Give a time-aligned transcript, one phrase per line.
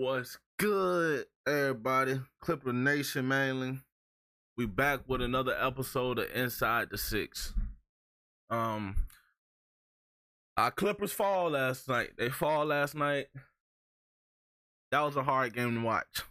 [0.00, 2.20] What's good, everybody?
[2.40, 3.80] Clipper Nation mainly.
[4.56, 7.52] We back with another episode of Inside the Six.
[8.48, 8.94] Um
[10.56, 12.10] our Clippers fall last night.
[12.16, 13.26] They fall last night.
[14.92, 16.22] That was a hard game to watch.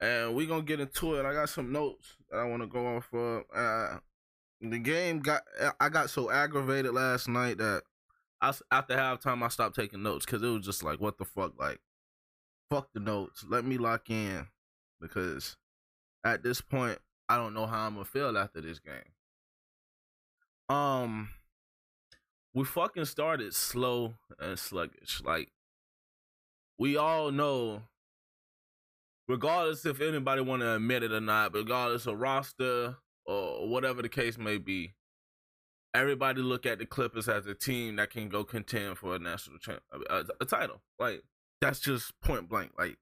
[0.00, 1.24] And we gonna get into it.
[1.24, 3.44] I got some notes that I wanna go off of.
[3.54, 3.98] Uh
[4.60, 5.42] the game got
[5.78, 7.84] I got so aggravated last night that
[8.40, 11.52] I after halftime I stopped taking notes because it was just like what the fuck
[11.56, 11.78] like
[12.70, 14.46] fuck the notes let me lock in
[15.00, 15.56] because
[16.24, 18.94] at this point I don't know how I'm gonna feel after this game.
[20.68, 21.30] Um,
[22.54, 25.22] we fucking started slow and sluggish.
[25.24, 25.50] Like
[26.78, 27.82] we all know,
[29.28, 34.08] regardless if anybody want to admit it or not, regardless of roster or whatever the
[34.08, 34.94] case may be,
[35.94, 39.58] everybody look at the Clippers as a team that can go contend for a national
[39.58, 40.80] champ, a, a title.
[40.98, 41.22] Like
[41.60, 42.72] that's just point blank.
[42.78, 42.96] Like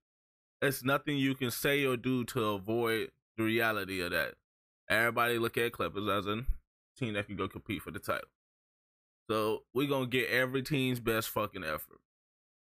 [0.63, 4.35] it's nothing you can say or do to avoid the reality of that.
[4.88, 6.45] Everybody look at Clippers as a
[6.99, 8.29] team that can go compete for the title.
[9.30, 12.01] So we're gonna get every team's best fucking effort.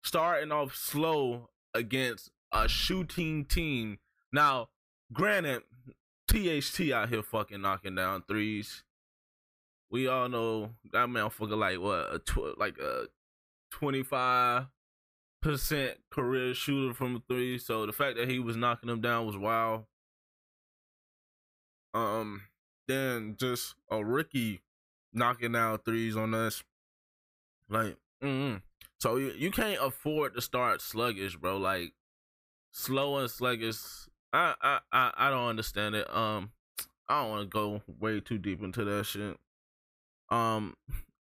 [0.04, 3.98] Starting off slow against a shooting team.
[4.32, 4.68] Now,
[5.12, 5.62] granted,
[6.28, 8.84] THT out here fucking knocking down threes.
[9.90, 13.08] We all know that motherfucker like what a tw- like a
[13.70, 14.66] twenty five
[15.42, 17.58] percent career shooter from three.
[17.58, 19.84] So the fact that he was knocking them down was wild.
[21.92, 22.42] Um,
[22.88, 24.62] then just a rookie
[25.12, 26.62] knocking down threes on us,
[27.68, 28.56] like, mm-hmm.
[28.98, 31.58] so you, you can't afford to start sluggish, bro.
[31.58, 31.92] Like
[32.70, 33.76] slow and sluggish.
[34.32, 36.08] I I I, I don't understand it.
[36.14, 36.52] Um,
[37.08, 39.36] I don't want to go way too deep into that shit.
[40.30, 40.74] Um,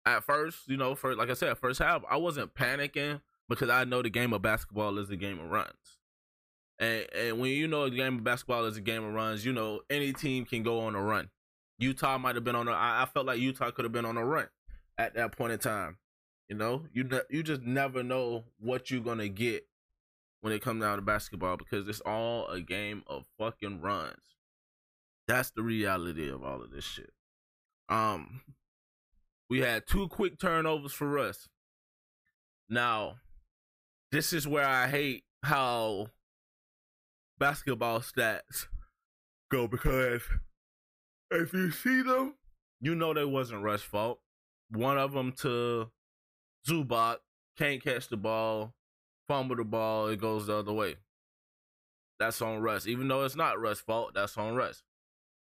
[0.07, 3.83] at first, you know, for like I said, first half, I wasn't panicking because I
[3.83, 5.97] know the game of basketball is a game of runs.
[6.79, 9.53] And and when you know the game of basketball is a game of runs, you
[9.53, 11.29] know any team can go on a run.
[11.79, 12.71] Utah might have been on a.
[12.71, 14.47] I, I felt like Utah could have been on a run
[14.97, 15.97] at that point in time.
[16.49, 19.67] You know, you you just never know what you're gonna get
[20.41, 24.35] when it comes down to basketball because it's all a game of fucking runs.
[25.27, 27.11] That's the reality of all of this shit.
[27.89, 28.41] Um,
[29.49, 31.49] we had two quick turnovers for us.
[32.69, 33.15] Now,
[34.11, 36.07] this is where I hate how
[37.37, 38.67] basketball stats
[39.51, 40.21] go because
[41.31, 42.35] if you see them,
[42.79, 44.19] you know they wasn't Russ' fault.
[44.69, 45.89] One of them to
[46.67, 47.17] Zubac
[47.57, 48.73] can't catch the ball,
[49.27, 50.95] fumble the ball, it goes the other way.
[52.19, 52.87] That's on Russ.
[52.87, 54.83] Even though it's not Russ' fault, that's on Russ.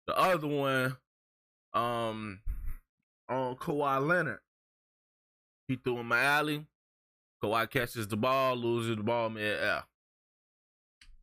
[0.06, 0.97] The other one,
[1.72, 2.41] um,
[3.28, 4.41] on Kawhi Leonard,
[5.69, 6.66] he threw in my alley.
[7.43, 9.84] Kawhi catches the ball, loses the ball mid air.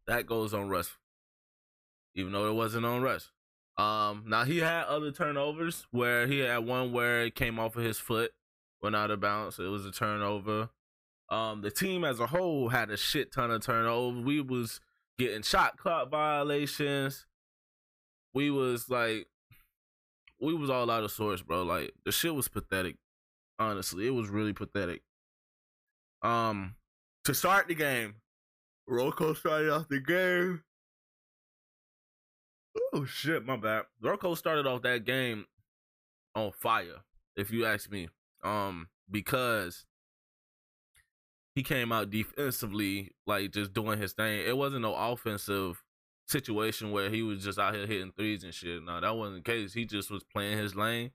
[0.07, 0.91] That goes on Russ.
[2.15, 3.31] Even though it wasn't on Russ.
[3.77, 7.83] Um, now he had other turnovers where he had one where it came off of
[7.83, 8.31] his foot,
[8.81, 9.59] went out of bounds.
[9.59, 10.69] It was a turnover.
[11.29, 14.23] Um, the team as a whole had a shit ton of turnovers.
[14.23, 14.79] We was
[15.19, 17.27] getting shot clock violations.
[18.33, 19.27] We was like,
[20.39, 21.63] we was all out of sorts, bro.
[21.63, 22.95] Like the shit was pathetic.
[23.59, 25.01] Honestly, it was really pathetic.
[26.21, 26.75] Um,
[27.25, 28.15] to start the game,
[28.87, 30.63] Rocco started off the game.
[32.93, 33.83] Oh shit, my bad.
[34.01, 35.45] Rocco started off that game
[36.35, 37.01] on fire,
[37.35, 38.07] if you ask me.
[38.43, 39.85] Um, because
[41.55, 44.41] he came out defensively, like just doing his thing.
[44.45, 45.83] It wasn't no offensive
[46.27, 48.83] situation where he was just out here hitting threes and shit.
[48.83, 49.73] No, that wasn't the case.
[49.73, 51.11] He just was playing his lane.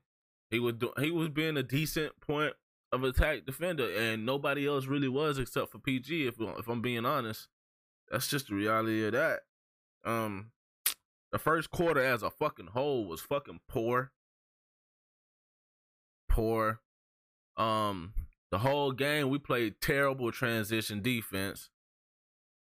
[0.49, 2.53] He was do- he was being a decent point
[2.93, 6.27] of attack defender, and nobody else really was except for PG.
[6.27, 7.47] If if I'm being honest,
[8.09, 9.39] that's just the reality of that.
[10.05, 10.51] Um,
[11.31, 14.11] the first quarter as a fucking whole was fucking poor,
[16.29, 16.81] poor.
[17.57, 18.13] Um,
[18.51, 21.69] the whole game we played terrible transition defense.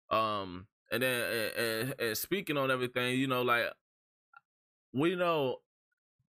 [0.09, 3.71] Um, and then and, and, and speaking on everything, you know, like
[4.93, 5.57] we know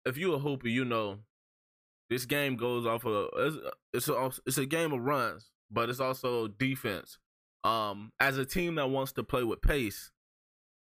[0.04, 1.20] if you a hooper, you know
[2.08, 3.56] this game goes off of it's
[3.92, 7.18] it's a, it's a game of runs, but it's also defense.
[7.64, 10.12] Um, as a team that wants to play with pace,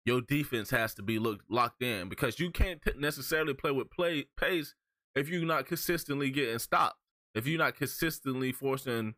[0.05, 4.27] your defense has to be looked locked in because you can't necessarily play with play
[4.39, 4.75] pace
[5.15, 6.97] if you're not consistently getting stopped.
[7.33, 9.15] If you're not consistently forcing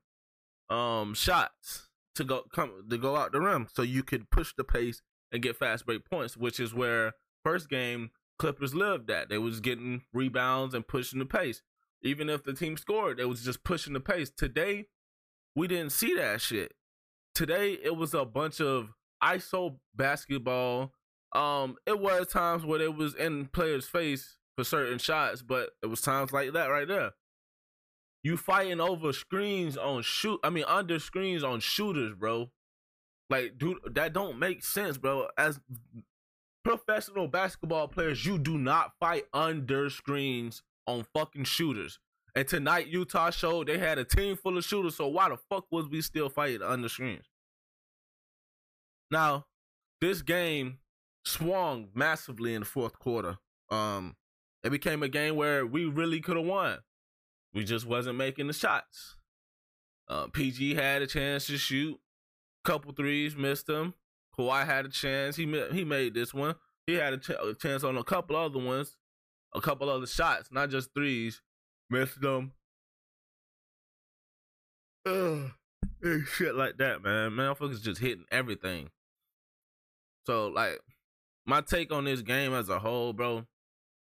[0.70, 4.64] um shots to go come to go out the rim, so you could push the
[4.64, 5.02] pace
[5.32, 8.12] and get fast break points, which is where first game
[8.42, 9.30] Clippers lived at.
[9.30, 11.62] They was getting rebounds and pushing the pace.
[12.04, 14.32] Even if the team scored, it was just pushing the pace.
[14.32, 14.88] Today,
[15.56, 16.74] we didn't see that shit.
[17.36, 18.90] today it was a bunch of
[19.24, 20.94] ISO basketball.
[21.34, 25.88] Um, it was times where it was in players' face for certain shots, but it
[25.88, 27.12] was times like that right there.
[28.24, 30.40] You fighting over screens on shoot.
[30.44, 32.52] I mean, under screens on shooters, bro.
[33.30, 35.30] Like, dude, that don't make sense, bro.
[35.38, 35.60] As
[36.64, 42.00] professional basketball players, you do not fight under screens on fucking shooters.
[42.36, 44.96] And tonight, Utah showed they had a team full of shooters.
[44.96, 47.26] So why the fuck was we still fighting under screens?
[49.10, 49.46] Now,
[50.00, 50.80] this game
[51.26, 53.38] swung massively in the fourth quarter.
[53.70, 54.16] Um,
[54.64, 56.80] it became a game where we really could have won.
[57.54, 59.18] We just wasn't making the shots.
[60.08, 62.00] Uh, PG had a chance to shoot,
[62.64, 63.94] couple threes, missed them.
[64.38, 65.36] Kawhi had a chance.
[65.36, 66.56] He he made this one.
[66.88, 68.98] He had a, ch- a chance on a couple other ones,
[69.54, 71.42] a couple other shots, not just threes.
[71.90, 72.54] Missed them.
[75.06, 75.52] Ugh.
[76.36, 77.32] Shit like that, man.
[77.32, 78.90] Motherfuckers just hitting everything.
[80.26, 80.80] So, like,
[81.46, 83.46] my take on this game as a whole, bro,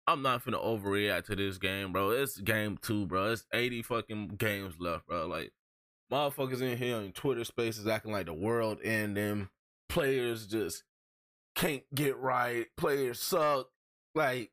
[0.07, 2.12] I'm not finna overreact to this game, bro.
[2.12, 3.31] It's game two, bro.
[3.31, 5.27] It's 80 fucking games left, bro.
[5.27, 5.51] Like,
[6.12, 9.50] motherfuckers in here on Twitter spaces acting like the world and them
[9.89, 10.83] players just
[11.56, 12.68] can't get right.
[12.77, 13.68] Players suck.
[14.15, 14.51] Like,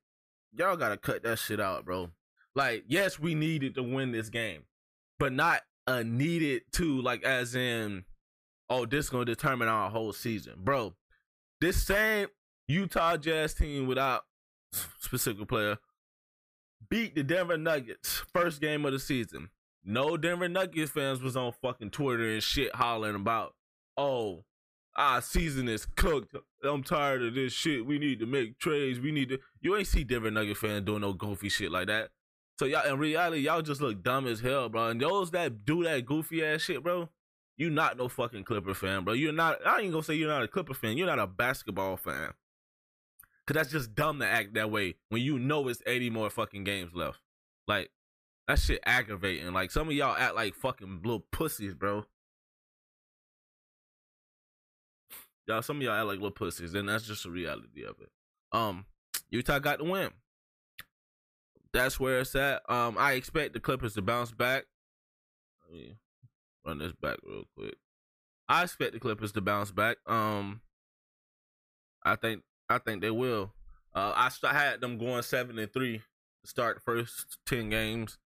[0.53, 2.11] y'all gotta cut that shit out, bro.
[2.55, 4.63] Like, yes, we needed to win this game,
[5.19, 8.05] but not a needed to, like, as in,
[8.69, 10.95] oh, this gonna determine our whole season, bro.
[11.61, 12.29] This same
[12.67, 14.25] Utah Jazz team without
[15.01, 15.79] specific player
[16.91, 19.51] beat the Denver Nuggets first game of the season.
[19.85, 23.55] No Denver Nuggets fans was on fucking Twitter and shit hollering about,
[23.97, 24.45] oh,
[24.99, 26.35] our season is cooked.
[26.65, 27.87] I'm tired of this shit.
[27.87, 28.99] We need to make trades.
[28.99, 29.39] We need to.
[29.61, 32.11] You ain't see Denver Nugget fans doing no goofy shit like that.
[32.59, 34.89] So y'all, in reality, y'all just look dumb as hell, bro.
[34.89, 37.09] And those that do that goofy ass shit, bro,
[37.57, 39.15] you not no fucking Clipper fan, bro.
[39.15, 39.65] You're not.
[39.65, 40.99] I ain't gonna say you're not a Clipper fan.
[40.99, 42.33] You're not a basketball fan.
[43.47, 46.65] Cause that's just dumb to act that way when you know it's 80 more fucking
[46.65, 47.21] games left.
[47.67, 47.91] Like
[48.47, 49.55] that shit aggravating.
[49.55, 52.05] Like some of y'all act like fucking little pussies, bro.
[55.49, 58.11] Y'all, some of y'all act like little pussies, and that's just the reality of it.
[58.53, 58.85] Um,
[59.31, 60.11] Utah got the win.
[61.73, 62.69] That's where it's at.
[62.71, 64.65] Um, I expect the Clippers to bounce back.
[65.65, 65.95] Let me
[66.67, 67.77] run this back real quick.
[68.47, 69.97] I expect the Clippers to bounce back.
[70.07, 70.61] Um,
[72.03, 73.55] I think I think they will.
[73.95, 78.19] Uh, I had them going seven and three to start the first ten games.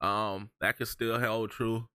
[0.00, 1.88] Um, that could still hold true.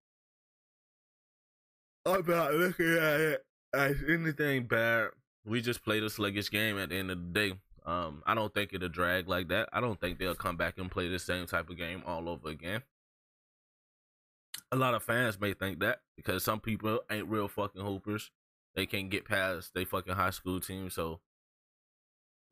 [2.05, 3.45] I'm not looking at it
[3.75, 5.09] anything bad.
[5.45, 7.53] We just played a sluggish game at the end of the day.
[7.85, 9.69] Um, I don't think it'll drag like that.
[9.73, 12.49] I don't think they'll come back and play the same type of game all over
[12.49, 12.83] again.
[14.71, 18.29] A lot of fans may think that because some people ain't real fucking hoopers.
[18.75, 20.89] They can't get past they fucking high school team.
[20.89, 21.21] So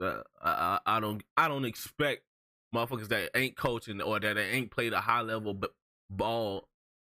[0.01, 2.23] uh, I, I don't I don't expect
[2.73, 5.59] motherfuckers that ain't coaching or that ain't played a high level
[6.09, 6.67] ball,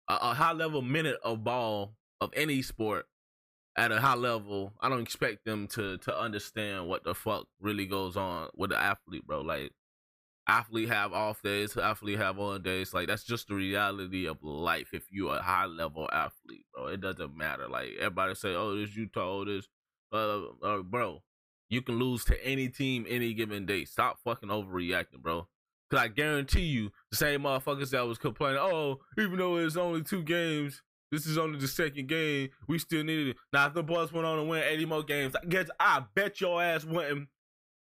[0.08, 3.06] a, a high level minute of ball of any sport
[3.76, 4.72] at a high level.
[4.80, 8.80] I don't expect them to to understand what the fuck really goes on with the
[8.80, 9.40] athlete, bro.
[9.40, 9.72] Like
[10.48, 12.92] athlete have off days, athlete have on days.
[12.92, 14.88] Like that's just the reality of life.
[14.92, 17.68] If you're a high level athlete, bro, it doesn't matter.
[17.68, 19.68] Like everybody say, oh, this Utah, oh, this,
[20.12, 21.22] uh, uh, bro.
[21.68, 23.84] You can lose to any team any given day.
[23.84, 25.46] Stop fucking overreacting, bro.
[25.88, 30.02] Cause I guarantee you, the same motherfuckers that was complaining, oh, even though it's only
[30.02, 33.36] two games, this is only the second game, we still needed it.
[33.52, 36.40] Now if the boys went on to win 80 more games, I guess I bet
[36.40, 37.28] your ass wouldn't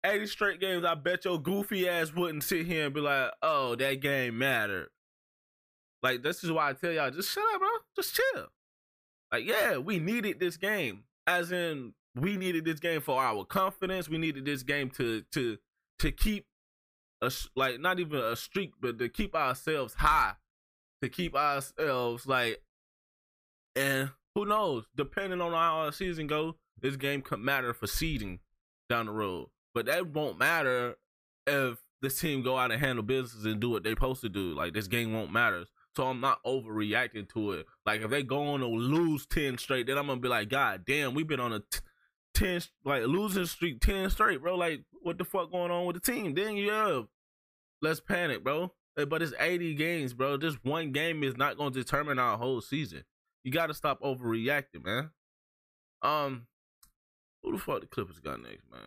[0.04, 3.74] 80 straight games, I bet your goofy ass wouldn't sit here and be like, oh,
[3.76, 4.88] that game mattered.
[6.02, 7.68] Like, this is why I tell y'all, just shut up, bro.
[7.96, 8.46] Just chill.
[9.32, 11.04] Like, yeah, we needed this game.
[11.26, 14.08] As in, we needed this game for our confidence.
[14.08, 15.56] We needed this game to to
[16.00, 16.46] to keep
[17.22, 20.34] a like not even a streak, but to keep ourselves high,
[21.02, 22.62] to keep ourselves like,
[23.76, 24.84] and who knows?
[24.96, 28.40] Depending on how our season goes, this game could matter for seeding
[28.88, 29.48] down the road.
[29.74, 30.96] But that won't matter
[31.46, 34.54] if this team go out and handle business and do what they're supposed to do.
[34.54, 35.64] Like this game won't matter.
[35.96, 37.66] So I'm not overreacting to it.
[37.86, 40.84] Like if they go on to lose ten straight, then I'm gonna be like, God
[40.84, 41.80] damn, we've been on a t-
[42.34, 44.56] ten like losing streak ten straight, bro.
[44.56, 46.34] Like what the fuck going on with the team?
[46.34, 47.02] Then yeah,
[47.80, 48.72] let's panic, bro.
[48.96, 50.36] Eh, but it's 80 games, bro.
[50.36, 53.04] Just one game is not gonna determine our whole season.
[53.44, 55.10] You gotta stop overreacting, man.
[56.02, 56.46] Um,
[57.42, 58.80] who the fuck the Clippers got next, man?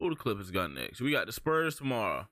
[0.00, 1.00] Who the Clippers got next?
[1.00, 2.26] We got the Spurs tomorrow.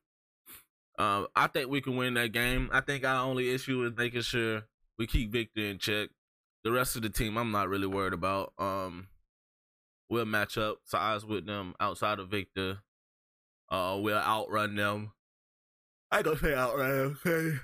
[0.99, 2.69] Uh, I think we can win that game.
[2.73, 4.65] I think our only issue is making sure
[4.99, 6.09] we keep Victor in check.
[6.65, 8.53] The rest of the team, I'm not really worried about.
[8.59, 9.07] Um,
[10.11, 12.79] we'll match up size with them outside of Victor.
[13.71, 15.13] Uh, we'll outrun them.
[16.11, 17.19] I gonna say outrun them.
[17.27, 17.59] Okay.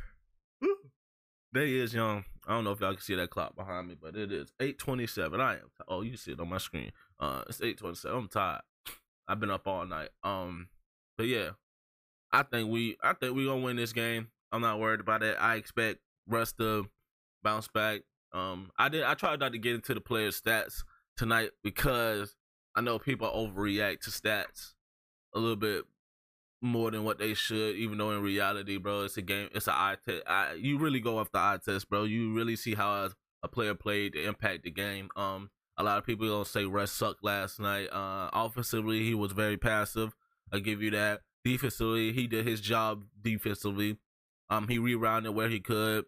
[1.55, 2.25] He is, young.
[2.47, 5.41] I don't know if y'all can see that clock behind me, but it is 8:27.
[5.41, 5.71] I am.
[5.77, 6.91] T- oh, you see it on my screen.
[7.21, 8.13] Uh, it's 8:27.
[8.13, 8.63] I'm tired.
[9.29, 10.11] I've been up all night.
[10.23, 10.69] Um,
[11.17, 11.51] but yeah,
[12.33, 14.29] I think we, I think we gonna win this game.
[14.53, 15.37] I'm not worried about it.
[15.39, 16.89] I expect Russ to
[17.43, 18.01] bounce back.
[18.33, 19.05] Um, I did.
[19.05, 20.83] I tried not to get into the players' stats
[21.17, 22.35] tonight because
[22.75, 24.75] I know people overreact to stats
[25.35, 25.85] a little bit
[26.65, 29.49] more than what they should, even though in reality, bro, it's a game.
[29.53, 30.23] It's an eye test.
[30.27, 32.05] I, you really go off the eye test, bro.
[32.05, 33.11] You really see how
[33.43, 35.11] a, player played to impact the game.
[35.15, 37.89] Um, a lot of people gonna say Russ sucked last night.
[37.93, 40.15] Uh, offensively, he was very passive.
[40.51, 41.21] I give you that.
[41.45, 43.99] Defensively, he did his job defensively.
[44.49, 46.07] Um, he rerounded where he could.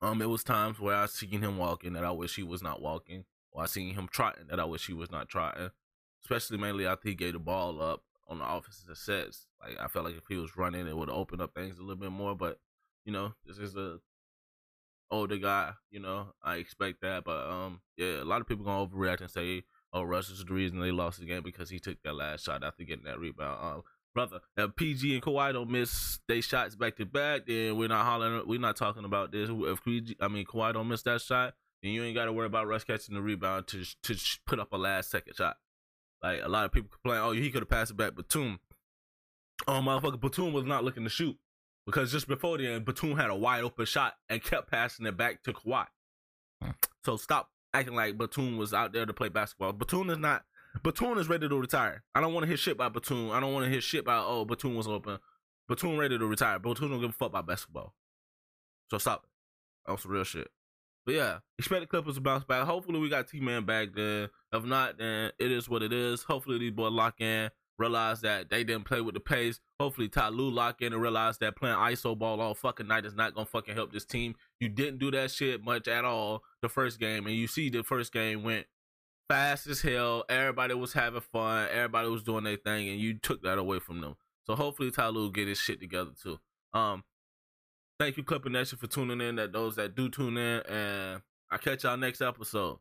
[0.00, 2.80] Um, it was times where I seen him walking that I wish he was not
[2.80, 5.70] walking, or I seen him trotting that I wish he was not trotting.
[6.24, 9.46] Especially mainly after he gave the ball up on the offensive sets.
[9.60, 11.96] Like I felt like if he was running, it would open up things a little
[11.96, 12.34] bit more.
[12.34, 12.58] But
[13.04, 13.98] you know, this is a
[15.10, 15.72] older guy.
[15.90, 17.24] You know, I expect that.
[17.24, 20.52] But um, yeah, a lot of people gonna overreact and say, "Oh, Russ is the
[20.52, 23.64] reason they lost the game because he took that last shot after getting that rebound."
[23.64, 23.82] Um,
[24.14, 28.04] brother, if PG and Kawhi don't miss they shots back to back, then we're not
[28.04, 28.46] hollering.
[28.46, 29.48] We're not talking about this.
[29.50, 32.46] If PG, I mean Kawhi don't miss that shot, then you ain't got to worry
[32.46, 35.56] about Russ catching the rebound to to put up a last second shot.
[36.22, 38.60] Like a lot of people complain, oh, he could have passed it back but Batum.
[39.66, 41.36] Oh, motherfucker, Batum was not looking to shoot
[41.86, 45.42] because just before then, Batum had a wide open shot and kept passing it back
[45.42, 45.86] to Kawhi.
[46.62, 46.70] Hmm.
[47.04, 49.72] So stop acting like Batum was out there to play basketball.
[49.72, 50.44] Batum is not.
[50.82, 52.02] Batum is ready to retire.
[52.14, 53.30] I don't want to hear shit by Batum.
[53.30, 55.18] I don't want to hear shit by oh Batum was open.
[55.68, 56.58] Batum ready to retire.
[56.58, 57.94] Batum don't give a fuck about basketball.
[58.90, 59.30] So stop it.
[59.86, 60.48] That's real shit.
[61.04, 62.64] But yeah, expect the Clippers to bounce back.
[62.64, 64.28] Hopefully we got T Man back then.
[64.52, 66.22] If not, then it is what it is.
[66.22, 69.60] Hopefully these boys lock in, realize that they didn't play with the pace.
[69.80, 73.14] Hopefully Ty Lue lock in and realize that playing ISO ball all fucking night is
[73.14, 74.34] not gonna fucking help this team.
[74.60, 77.82] You didn't do that shit much at all the first game, and you see the
[77.82, 78.66] first game went
[79.28, 80.24] fast as hell.
[80.28, 81.68] Everybody was having fun.
[81.72, 84.16] Everybody was doing their thing, and you took that away from them.
[84.44, 86.38] So hopefully Ty Lue get his shit together too.
[86.74, 87.04] Um,
[88.02, 89.36] Thank you, Clipper Nation, for tuning in.
[89.36, 92.78] That those that do tune in, and I catch y'all next episode.